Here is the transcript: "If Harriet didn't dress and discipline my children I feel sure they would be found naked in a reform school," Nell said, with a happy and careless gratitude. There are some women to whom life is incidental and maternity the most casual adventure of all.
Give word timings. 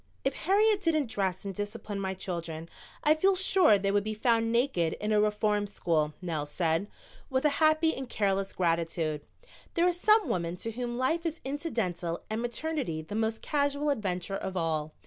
"If 0.25 0.33
Harriet 0.33 0.81
didn't 0.81 1.11
dress 1.11 1.45
and 1.45 1.53
discipline 1.53 1.99
my 1.99 2.15
children 2.15 2.69
I 3.03 3.13
feel 3.13 3.35
sure 3.35 3.77
they 3.77 3.91
would 3.91 4.03
be 4.03 4.15
found 4.15 4.51
naked 4.51 4.93
in 4.93 5.11
a 5.11 5.21
reform 5.21 5.67
school," 5.67 6.15
Nell 6.23 6.47
said, 6.47 6.87
with 7.29 7.45
a 7.45 7.49
happy 7.61 7.93
and 7.95 8.09
careless 8.09 8.51
gratitude. 8.51 9.21
There 9.75 9.87
are 9.87 9.93
some 9.93 10.27
women 10.27 10.55
to 10.55 10.71
whom 10.71 10.97
life 10.97 11.23
is 11.23 11.39
incidental 11.45 12.23
and 12.31 12.41
maternity 12.41 13.03
the 13.03 13.13
most 13.13 13.43
casual 13.43 13.91
adventure 13.91 14.37
of 14.37 14.57
all. 14.57 14.95